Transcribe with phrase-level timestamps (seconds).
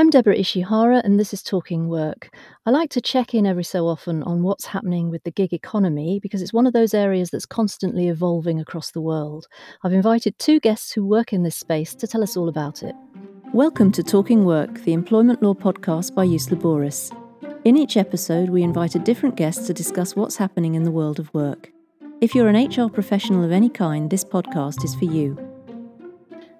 [0.00, 2.34] I'm Deborah Ishihara, and this is Talking Work.
[2.64, 6.18] I like to check in every so often on what's happening with the gig economy
[6.22, 9.46] because it's one of those areas that's constantly evolving across the world.
[9.84, 12.94] I've invited two guests who work in this space to tell us all about it.
[13.52, 17.14] Welcome to Talking Work, the employment law podcast by Ius Laboris.
[17.66, 21.18] In each episode, we invite a different guest to discuss what's happening in the world
[21.18, 21.70] of work.
[22.22, 25.49] If you're an HR professional of any kind, this podcast is for you.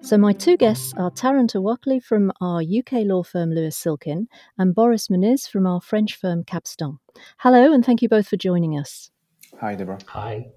[0.03, 4.27] So, my two guests are Taran Tawakli from our UK law firm Lewis Silkin
[4.57, 6.97] and Boris Muniz from our French firm Capstan.
[7.37, 9.11] Hello, and thank you both for joining us.
[9.59, 9.99] Hi, Deborah.
[10.07, 10.47] Hi.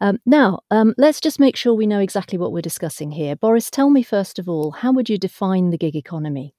[0.00, 3.34] Um, now, um, let's just make sure we know exactly what we're discussing here.
[3.34, 6.54] Boris, tell me first of all, how would you define the gig economy?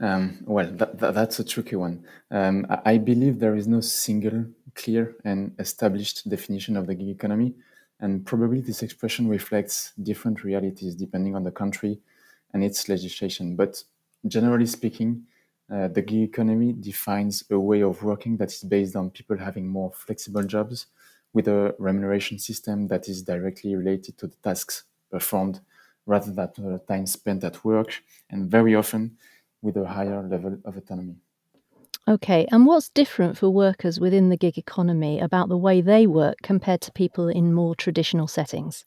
[0.00, 2.04] Um, well, that, that, that's a tricky one.
[2.32, 7.08] Um, I, I believe there is no single, clear, and established definition of the gig
[7.08, 7.54] economy.
[8.00, 12.00] And probably this expression reflects different realities depending on the country
[12.52, 13.56] and its legislation.
[13.56, 13.82] But
[14.26, 15.26] generally speaking,
[15.72, 19.66] uh, the gig economy defines a way of working that is based on people having
[19.66, 20.86] more flexible jobs
[21.32, 25.60] with a remuneration system that is directly related to the tasks performed
[26.06, 29.16] rather than the time spent at work, and very often
[29.60, 31.16] with a higher level of autonomy.
[32.08, 36.36] Okay, and what's different for workers within the gig economy about the way they work
[36.40, 38.84] compared to people in more traditional settings?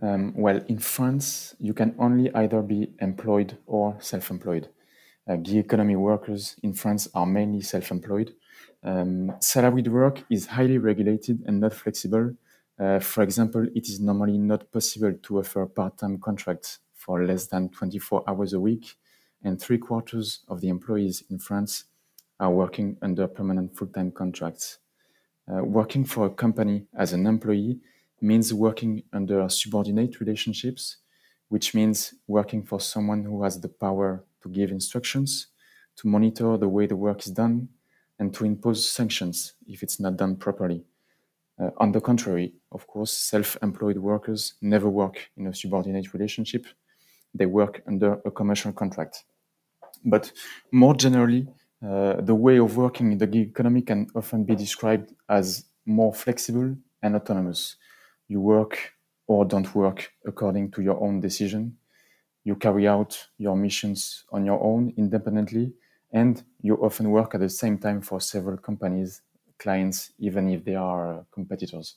[0.00, 4.70] Um, well, in France, you can only either be employed or self employed.
[5.28, 8.32] Uh, gig economy workers in France are mainly self employed.
[8.82, 12.34] Um, salaried work is highly regulated and not flexible.
[12.80, 17.46] Uh, for example, it is normally not possible to offer part time contracts for less
[17.48, 18.96] than 24 hours a week,
[19.42, 21.84] and three quarters of the employees in France
[22.40, 24.78] are working under permanent full-time contracts.
[25.50, 27.80] Uh, working for a company as an employee
[28.20, 30.98] means working under subordinate relationships,
[31.48, 35.48] which means working for someone who has the power to give instructions,
[35.96, 37.68] to monitor the way the work is done,
[38.18, 40.84] and to impose sanctions if it's not done properly.
[41.60, 46.66] Uh, on the contrary, of course, self employed workers never work in a subordinate relationship,
[47.34, 49.24] they work under a commercial contract.
[50.04, 50.32] But
[50.70, 51.48] more generally,
[51.84, 56.12] Uh, the way of working in the gig economy can often be described as more
[56.12, 57.76] flexible and autonomous.
[58.26, 58.92] You work
[59.28, 61.76] or don't work according to your own decision.
[62.44, 65.74] You carry out your missions on your own independently,
[66.12, 69.22] and you often work at the same time for several companies,
[69.58, 71.96] clients, even if they are uh, competitors.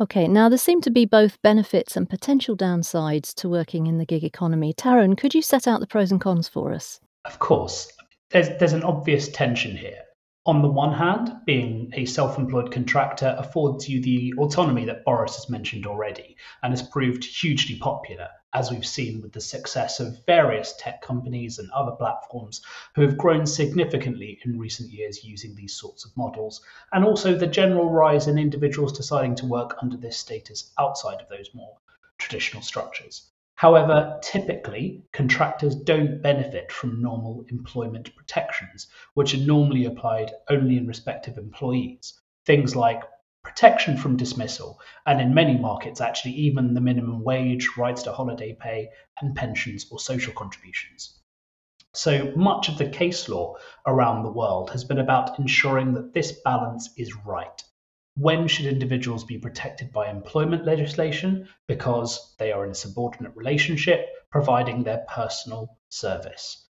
[0.00, 4.04] Okay, now there seem to be both benefits and potential downsides to working in the
[4.04, 4.74] gig economy.
[4.74, 7.00] Taran, could you set out the pros and cons for us?
[7.24, 7.90] Of course
[8.32, 10.02] there's there's an obvious tension here.
[10.44, 15.36] On the one hand, being a self employed contractor affords you the autonomy that Boris
[15.36, 20.24] has mentioned already and has proved hugely popular, as we've seen with the success of
[20.26, 22.60] various tech companies and other platforms
[22.96, 26.60] who have grown significantly in recent years using these sorts of models,
[26.92, 31.28] and also the general rise in individuals deciding to work under this status outside of
[31.28, 31.76] those more
[32.18, 33.31] traditional structures.
[33.62, 40.88] However, typically, contractors don't benefit from normal employment protections, which are normally applied only in
[40.88, 42.20] respect of employees.
[42.44, 43.04] Things like
[43.44, 48.52] protection from dismissal, and in many markets, actually, even the minimum wage, rights to holiday
[48.52, 48.88] pay,
[49.20, 51.20] and pensions or social contributions.
[51.94, 53.54] So much of the case law
[53.86, 57.62] around the world has been about ensuring that this balance is right.
[58.16, 64.06] When should individuals be protected by employment legislation because they are in a subordinate relationship
[64.30, 66.68] providing their personal service?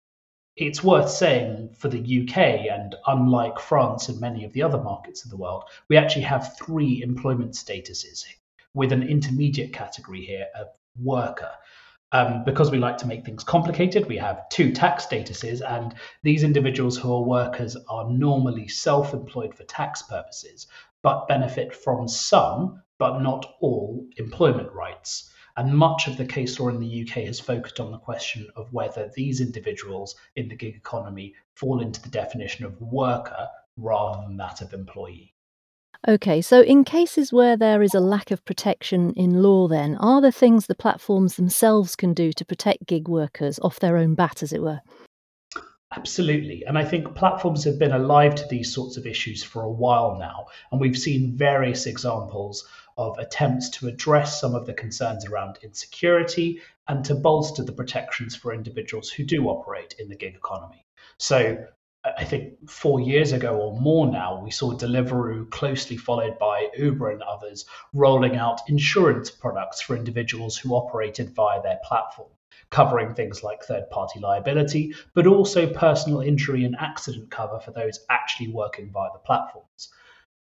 [0.56, 2.38] It's worth saying for the UK,
[2.70, 6.58] and unlike France and many of the other markets of the world, we actually have
[6.58, 8.24] three employment statuses
[8.74, 10.68] with an intermediate category here of
[11.02, 11.52] worker.
[12.12, 16.44] Um, because we like to make things complicated, we have two tax statuses, and these
[16.44, 20.68] individuals who are workers are normally self employed for tax purposes,
[21.04, 25.32] but benefit from some, but not all, employment rights.
[25.58, 28.72] And much of the case law in the UK has focused on the question of
[28.72, 34.38] whether these individuals in the gig economy fall into the definition of worker rather than
[34.38, 35.34] that of employee.
[36.08, 40.20] Okay, so in cases where there is a lack of protection in law, then, are
[40.20, 44.42] there things the platforms themselves can do to protect gig workers off their own bat,
[44.42, 44.82] as it were?
[45.94, 46.64] Absolutely.
[46.66, 50.18] And I think platforms have been alive to these sorts of issues for a while
[50.18, 50.46] now.
[50.72, 52.66] And we've seen various examples
[52.98, 58.38] of attempts to address some of the concerns around insecurity and to bolster the protections
[58.38, 60.86] for individuals who do operate in the gig economy.
[61.18, 61.66] So
[62.06, 67.12] I think four years ago or more now, we saw Deliveroo closely followed by Uber
[67.12, 72.30] and others rolling out insurance products for individuals who operated via their platform
[72.72, 78.00] covering things like third party liability, but also personal injury and accident cover for those
[78.10, 79.90] actually working via the platforms.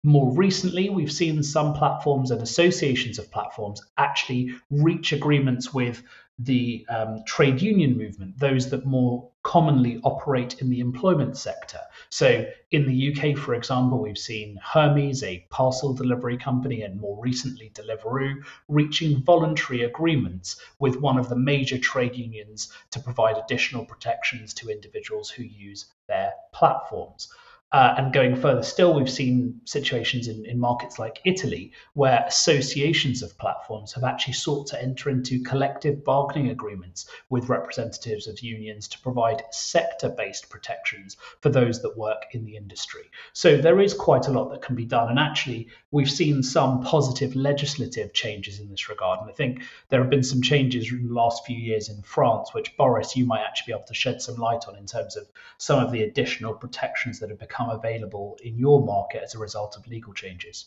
[0.04, 6.04] More recently, we've seen some platforms and associations of platforms actually reach agreements with
[6.38, 11.80] the um, trade union movement, those that more commonly operate in the employment sector.
[12.10, 17.20] So, in the UK, for example, we've seen Hermes, a parcel delivery company, and more
[17.20, 23.86] recently Deliveroo, reaching voluntary agreements with one of the major trade unions to provide additional
[23.86, 27.28] protections to individuals who use their platforms.
[27.76, 33.22] Uh, and going further still, we've seen situations in, in markets like Italy where associations
[33.22, 38.88] of platforms have actually sought to enter into collective bargaining agreements with representatives of unions
[38.88, 43.12] to provide sector based protections for those that work in the industry.
[43.34, 45.10] So there is quite a lot that can be done.
[45.10, 49.22] And actually, we've seen some positive legislative changes in this regard.
[49.22, 52.54] And I think there have been some changes in the last few years in France,
[52.54, 55.26] which Boris, you might actually be able to shed some light on in terms of
[55.58, 59.78] some of the additional protections that have become available in your market as a result
[59.78, 60.66] of legal changes?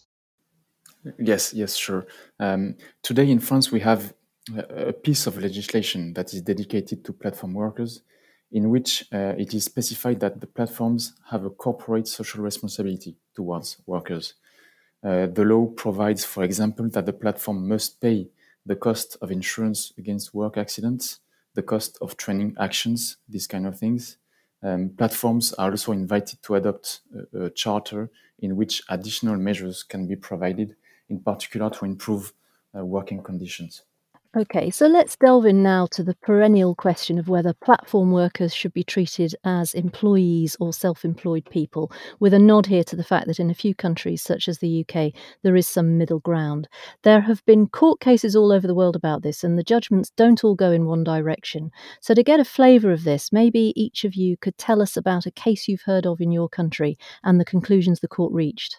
[1.18, 2.06] Yes, yes, sure.
[2.40, 4.14] Um, today in France, we have
[4.56, 8.00] a piece of legislation that is dedicated to platform workers,
[8.50, 13.76] in which uh, it is specified that the platforms have a corporate social responsibility towards
[13.84, 14.32] workers.
[15.02, 18.28] Uh, the law provides, for example, that the platform must pay
[18.66, 21.20] the cost of insurance against work accidents,
[21.54, 24.18] the cost of training actions, these kind of things,
[24.62, 27.00] um, platforms are also invited to adopt
[27.32, 28.10] a, a, charter
[28.40, 30.74] in which additional measures can be provided,
[31.08, 32.32] in particular to improve
[32.76, 33.82] uh, working conditions.
[34.36, 38.74] Okay, so let's delve in now to the perennial question of whether platform workers should
[38.74, 41.90] be treated as employees or self employed people,
[42.20, 44.84] with a nod here to the fact that in a few countries, such as the
[44.84, 46.68] UK, there is some middle ground.
[47.04, 50.44] There have been court cases all over the world about this, and the judgments don't
[50.44, 51.70] all go in one direction.
[52.02, 55.24] So, to get a flavour of this, maybe each of you could tell us about
[55.24, 58.76] a case you've heard of in your country and the conclusions the court reached.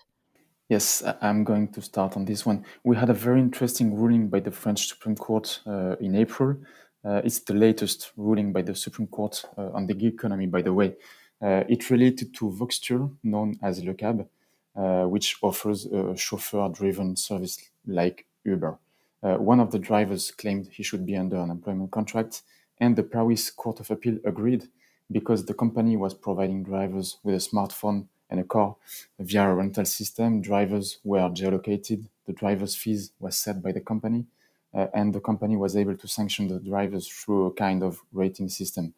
[0.70, 2.64] Yes, I'm going to start on this one.
[2.84, 6.58] We had a very interesting ruling by the French Supreme Court uh, in April.
[7.04, 10.62] Uh, it's the latest ruling by the Supreme Court uh, on the gig economy, by
[10.62, 10.94] the way.
[11.42, 14.28] Uh, it related to Voxtur, known as Le Cab,
[14.76, 17.58] uh, which offers a chauffeur driven service
[17.88, 18.78] like Uber.
[19.24, 22.44] Uh, one of the drivers claimed he should be under an employment contract,
[22.78, 24.68] and the Paris Court of Appeal agreed
[25.12, 28.76] because the company was providing drivers with a smartphone and a car
[29.20, 30.42] via a rental system.
[30.42, 32.06] Drivers were geolocated.
[32.26, 34.26] The driver's fees was set by the company,
[34.74, 38.50] uh, and the company was able to sanction the drivers through a kind of rating
[38.50, 38.94] system.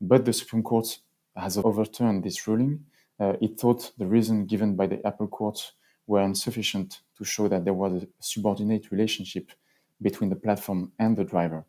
[0.00, 0.98] But the Supreme Court
[1.36, 2.84] has overturned this ruling.
[3.20, 5.72] Uh, it thought the reason given by the Appeal Court
[6.06, 9.52] were insufficient to show that there was a subordinate relationship
[10.00, 11.64] between the platform and the driver.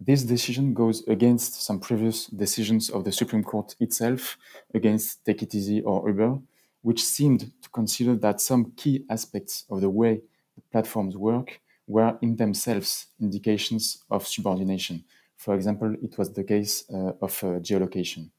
[0.00, 4.36] This decision goes against some previous decisions of the Supreme Court itself
[4.74, 6.40] against Take It Easy or Uber,
[6.82, 10.20] which seemed to consider that some key aspects of the way
[10.56, 15.04] the platforms work were in themselves indications of subordination.
[15.36, 18.30] For example, it was the case uh, of uh, geolocation.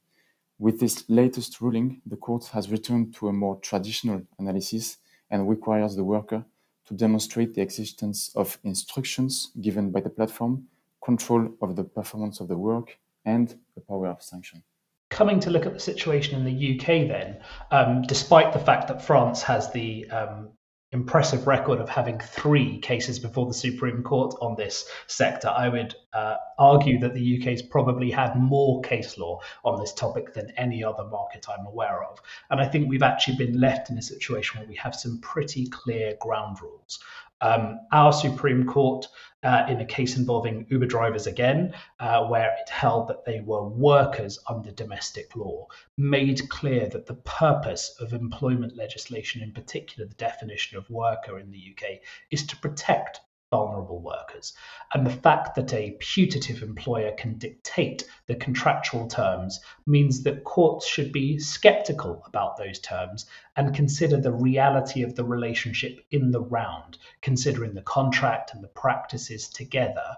[0.60, 4.98] With this latest ruling, the court has returned to a more traditional analysis
[5.30, 6.44] and requires the worker
[6.86, 10.68] to demonstrate the existence of instructions given by the platform
[11.06, 14.64] control of the performance of the work, and the power of sanction.
[15.10, 17.40] Coming to look at the situation in the UK, then,
[17.72, 20.50] um, despite the fact that France has the um,
[20.92, 25.94] impressive record of having three cases before the Supreme Court on this sector, I would
[26.14, 30.84] uh, argue that the UK's probably had more case law on this topic than any
[30.84, 32.20] other market I'm aware of.
[32.50, 35.68] And I think we've actually been left in a situation where we have some pretty
[35.68, 37.00] clear ground rules.
[37.42, 39.08] Um, our Supreme Court,
[39.44, 43.68] uh, in a case involving Uber drivers again, uh, where it held that they were
[43.68, 50.16] workers under domestic law, made clear that the purpose of employment legislation, in particular the
[50.16, 52.00] definition of worker in the UK,
[52.32, 53.20] is to protect
[53.52, 54.54] vulnerable workers.
[54.94, 60.88] And the fact that a putative employer can dictate the contractual terms means that courts
[60.88, 63.26] should be skeptical about those terms
[63.56, 68.68] and consider the reality of the relationship in the round, considering the contract and the
[68.70, 70.18] practices together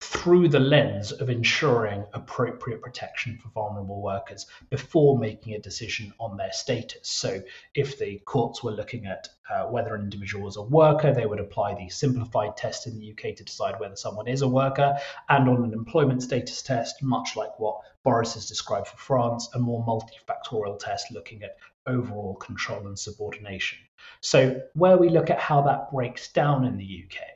[0.00, 6.36] through the lens of ensuring appropriate protection for vulnerable workers before making a decision on
[6.36, 7.08] their status.
[7.08, 7.42] So,
[7.74, 11.40] if the courts were looking at uh, whether an individual was a worker, they would
[11.40, 14.98] apply the simplified test in the UK to decide whether someone is a worker,
[15.28, 19.58] and on an employment status test, much like what Boris has described for France, a
[19.58, 23.78] more multifactorial test looking at overall control and subordination.
[24.20, 27.33] So, where we look at how that breaks down in the UK,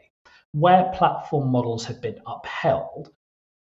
[0.61, 3.11] where platform models have been upheld,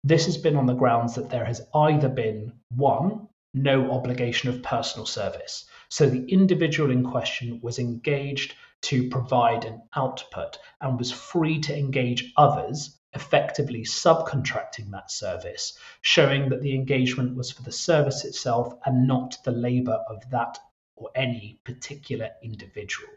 [0.04, 4.64] This has been on the grounds that there has either been one, no obligation of
[4.64, 5.66] personal service.
[5.90, 11.78] So the individual in question was engaged to provide an output and was free to
[11.78, 18.74] engage others, effectively subcontracting that service, showing that the engagement was for the service itself
[18.86, 20.58] and not the labour of that
[20.96, 23.10] or any particular individual.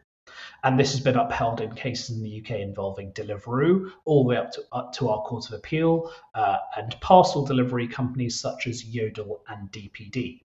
[0.65, 4.37] And this has been upheld in cases in the UK involving Deliveroo, all the way
[4.37, 8.85] up to, up to our Court of Appeal, uh, and parcel delivery companies such as
[8.85, 10.43] Yodel and DPD.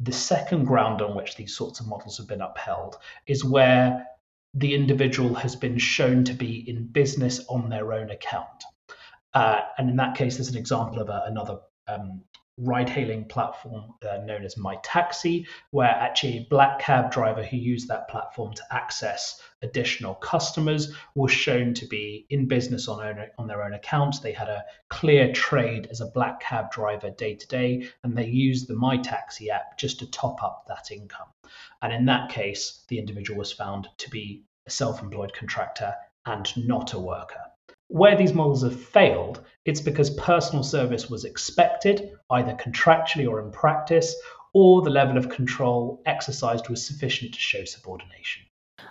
[0.00, 4.06] The second ground on which these sorts of models have been upheld is where
[4.54, 8.64] the individual has been shown to be in business on their own account.
[9.34, 12.22] Uh, and in that case, there's an example of a, another um,
[12.58, 17.56] ride hailing platform uh, known as My Taxi, where actually a black cab driver who
[17.56, 23.46] used that platform to access additional customers was shown to be in business on, on
[23.46, 24.22] their own account.
[24.22, 28.26] They had a clear trade as a black cab driver day to day, and they
[28.26, 31.28] used the My Taxi app just to top up that income.
[31.80, 35.94] And in that case, the individual was found to be a self employed contractor
[36.26, 37.51] and not a worker.
[37.92, 43.50] Where these models have failed, it's because personal service was expected, either contractually or in
[43.50, 44.16] practice,
[44.54, 48.44] or the level of control exercised was sufficient to show subordination.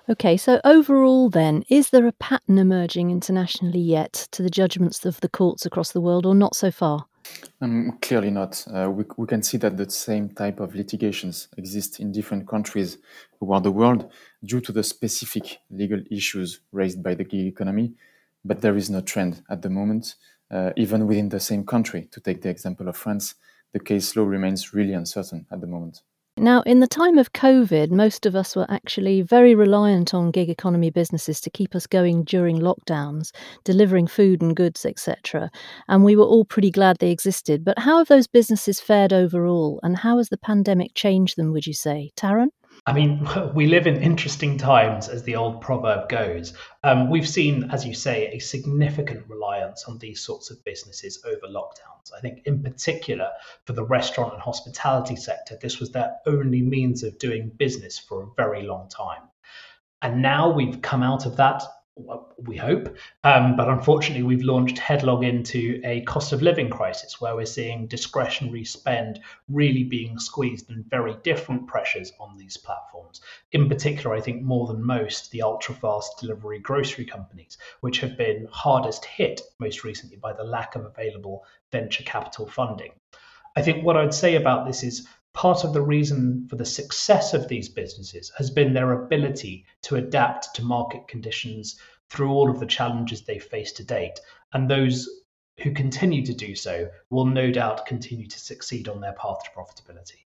[0.08, 5.20] Okay, so overall, then, is there a pattern emerging internationally yet to the judgments of
[5.22, 7.08] the courts across the world, or not so far?
[7.60, 8.64] Um, clearly not.
[8.72, 13.00] Uh, we, we can see that the same type of litigations exist in different countries
[13.42, 14.12] around the world
[14.44, 17.96] due to the specific legal issues raised by the gig economy
[18.44, 20.16] but there is no trend at the moment.
[20.50, 23.36] Uh, even within the same country, to take the example of France,
[23.74, 26.02] the case law remains really uncertain at the moment.
[26.38, 30.50] Now, in the time of COVID, most of us were actually very reliant on gig
[30.50, 33.32] economy businesses to keep us going during lockdowns,
[33.66, 35.52] delivering food and goods, etc.
[35.90, 37.66] And we were all pretty glad they existed.
[37.66, 41.68] But how have those businesses fared overall, and how has the pandemic changed them, would
[41.68, 42.12] you say?
[42.16, 42.48] Taran?
[42.86, 46.54] I mean, we live in interesting times, as the old proverb goes.
[46.84, 51.48] Um, we've seen, as you say, a significant reliance on these sorts of businesses over
[51.48, 52.12] lockdowns.
[52.16, 53.30] I think, in particular,
[53.66, 58.24] for the restaurant and hospitality sector, this was their only means of doing business for
[58.24, 59.22] a very long time.
[60.02, 61.62] And now we've come out of that
[62.38, 62.96] we hope.
[63.24, 67.88] Um, but unfortunately, we've launched headlong into a cost of living crisis where we're seeing
[67.88, 69.20] discretionary spend
[69.50, 73.22] really being squeezed and very different pressures on these platforms.
[73.52, 78.18] In particular, I think more than most, the ultra fast delivery grocery companies, which have
[78.18, 82.92] been hardest hit most recently by the lack of available venture capital funding.
[83.56, 87.34] I think what I'd say about this is part of the reason for the success
[87.34, 92.60] of these businesses has been their ability to adapt to market conditions through all of
[92.60, 94.20] the challenges they faced to date.
[94.54, 95.08] And those
[95.62, 99.52] who continue to do so will no doubt continue to succeed on their path to
[99.52, 100.26] profitability.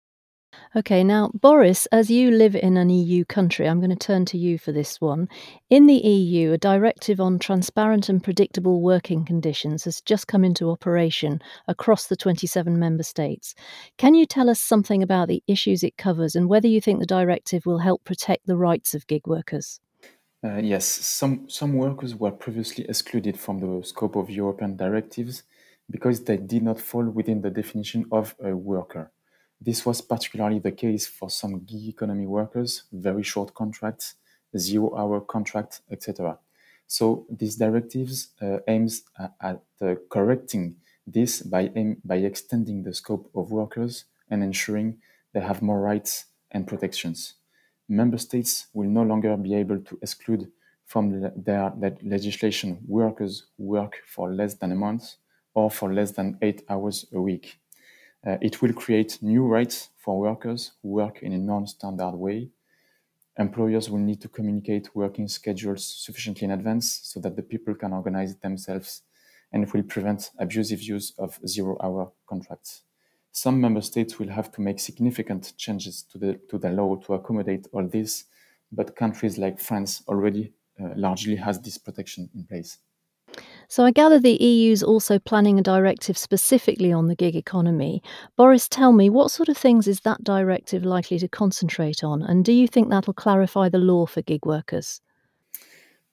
[0.74, 4.38] Okay, now, Boris, as you live in an EU country, I'm going to turn to
[4.38, 5.28] you for this one.
[5.68, 10.70] In the EU, a directive on transparent and predictable working conditions has just come into
[10.70, 13.54] operation across the 27 member states.
[13.98, 17.06] Can you tell us something about the issues it covers and whether you think the
[17.06, 19.78] directive will help protect the rights of gig workers?
[20.44, 25.42] Uh, yes, some, some workers were previously excluded from the scope of European directives
[25.90, 29.12] because they did not fall within the definition of a worker.
[29.64, 34.16] This was particularly the case for some gig economy workers, very short contracts,
[34.58, 36.36] zero hour contracts, etc.
[36.88, 40.74] So these directives uh, aims at, at uh, correcting
[41.06, 44.98] this by, aim, by extending the scope of workers and ensuring
[45.32, 47.34] they have more rights and protections.
[47.88, 50.50] Member states will no longer be able to exclude
[50.86, 55.14] from their legislation workers who work for less than a month
[55.54, 57.61] or for less than eight hours a week.
[58.24, 62.48] Uh, it will create new rights for workers who work in a non-standard way.
[63.38, 67.92] Employers will need to communicate working schedules sufficiently in advance so that the people can
[67.92, 69.02] organize themselves
[69.52, 72.82] and it will prevent abusive use of zero-hour contracts.
[73.32, 77.14] Some member states will have to make significant changes to the, to the law to
[77.14, 78.24] accommodate all this,
[78.70, 82.78] but countries like France already uh, largely has this protection in place.
[83.72, 88.02] So I gather the EU is also planning a directive specifically on the gig economy.
[88.36, 92.22] Boris, tell me, what sort of things is that directive likely to concentrate on?
[92.22, 95.00] And do you think that'll clarify the law for gig workers?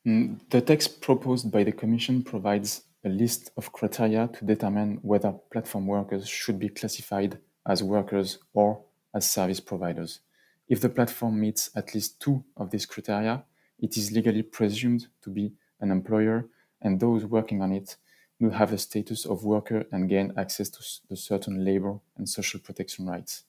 [0.07, 5.33] Mm, the text proposed by the Commission provides a list of criteria to determine whether
[5.51, 8.81] platform workers should be classified as workers or
[9.13, 10.21] as service providers.
[10.69, 13.43] If the platform meets at least two of these criteria,
[13.79, 15.51] it is legally presumed to be
[15.81, 16.47] an employer
[16.81, 17.97] and those working on it
[18.39, 22.59] will have a status of worker and gain access to, to certain labor and social
[22.59, 23.43] protection rights.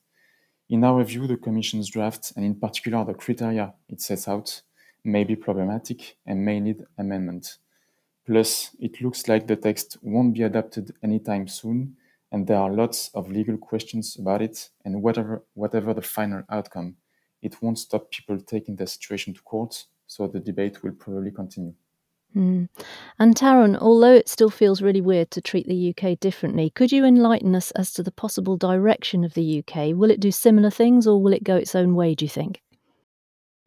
[0.69, 4.63] In our view, the Commission's draft, and in particular the criteria it sets out,
[5.05, 7.59] may be problematic and may need amendment.
[8.27, 11.97] Plus, it looks like the text won't be adopted anytime soon,
[12.31, 16.97] and there are lots of legal questions about it, and whatever, whatever the final outcome,
[17.43, 21.75] it won't stop people taking the situation to court, so the debate will probably continue.
[22.37, 22.69] Mm.
[23.19, 27.05] And Taran, although it still feels really weird to treat the UK differently, could you
[27.05, 29.95] enlighten us as to the possible direction of the UK?
[29.95, 32.63] Will it do similar things or will it go its own way, do you think?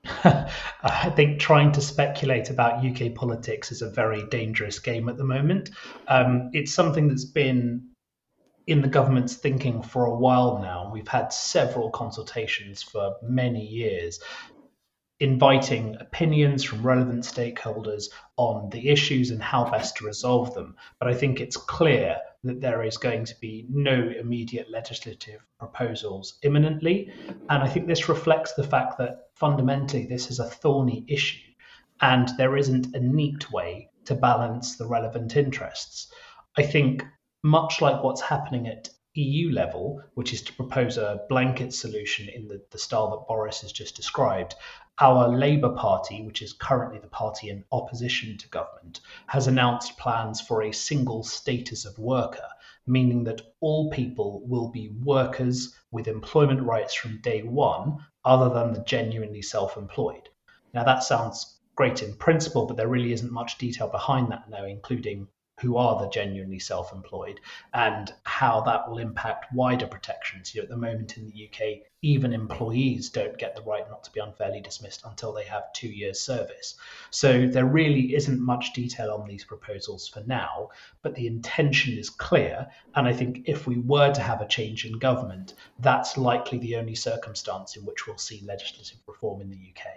[0.24, 5.24] I think trying to speculate about UK politics is a very dangerous game at the
[5.24, 5.70] moment.
[6.08, 7.90] Um, it's something that's been
[8.68, 10.90] in the government's thinking for a while now.
[10.92, 14.20] We've had several consultations for many years
[15.24, 20.76] inviting opinions from relevant stakeholders on the issues and how best to resolve them.
[21.00, 26.38] But I think it's clear that there is going to be no immediate legislative proposals
[26.44, 27.10] imminently.
[27.50, 31.40] And I think this reflects the fact that fundamentally this is a thorny issue
[32.02, 36.12] and there isn't a neat way to balance the relevant interests.
[36.58, 37.02] I think,
[37.44, 42.48] much like what's happening at EU level, which is to propose a blanket solution in
[42.48, 44.56] the, the style that Boris has just described,
[45.00, 50.40] our Labour Party, which is currently the party in opposition to government, has announced plans
[50.40, 52.48] for a single status of worker,
[52.86, 58.72] meaning that all people will be workers with employment rights from day one, other than
[58.72, 60.30] the genuinely self employed.
[60.74, 64.66] Now, that sounds great in principle, but there really isn't much detail behind that now,
[64.66, 65.28] including
[65.62, 67.40] who are the genuinely self-employed
[67.74, 70.54] and how that will impact wider protections.
[70.54, 74.04] You know, at the moment in the UK, even employees don't get the right not
[74.04, 76.76] to be unfairly dismissed until they have two years service.
[77.12, 80.70] So there really isn't much detail on these proposals for now,
[81.02, 82.68] but the intention is clear.
[82.96, 86.76] And I think if we were to have a change in government, that's likely the
[86.76, 89.88] only circumstance in which we'll see legislative reform in the UK.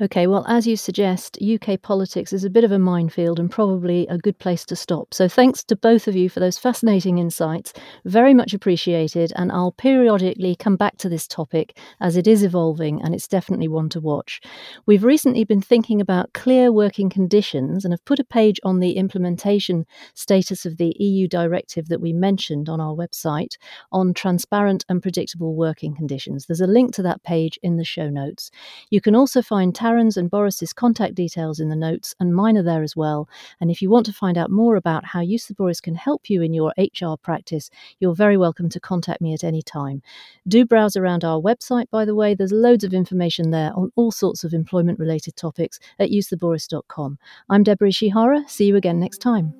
[0.00, 4.06] Okay, well, as you suggest, UK politics is a bit of a minefield and probably
[4.06, 5.12] a good place to stop.
[5.12, 7.74] So, thanks to both of you for those fascinating insights.
[8.06, 9.32] Very much appreciated.
[9.36, 13.68] And I'll periodically come back to this topic as it is evolving and it's definitely
[13.68, 14.40] one to watch.
[14.86, 18.92] We've recently been thinking about clear working conditions and have put a page on the
[18.92, 23.56] implementation status of the EU directive that we mentioned on our website
[23.90, 26.46] on transparent and predictable working conditions.
[26.46, 28.50] There's a link to that page in the show notes.
[28.90, 32.62] You can also find Taran's and Boris's contact details in the notes, and mine are
[32.62, 33.28] there as well.
[33.60, 36.40] And if you want to find out more about how Ius Laboris can help you
[36.40, 37.68] in your HR practice,
[37.98, 40.00] you're very welcome to contact me at any time.
[40.46, 42.32] Do browse around our website, by the way.
[42.32, 47.18] There's loads of information there on all sorts of employment related topics at iuslaboris.com.
[47.50, 48.48] I'm Deborah Ishihara.
[48.48, 49.52] See you again next time.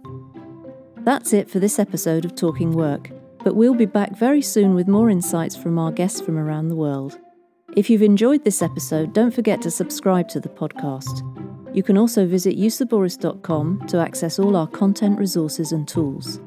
[0.98, 3.11] That's it for this episode of Talking Work,
[3.42, 6.76] but we'll be back very soon with more insights from our guests from around the
[6.76, 7.18] world.
[7.74, 11.24] If you've enjoyed this episode, don't forget to subscribe to the podcast.
[11.74, 16.38] You can also visit iuslaboris.com to access all our content, resources, and tools.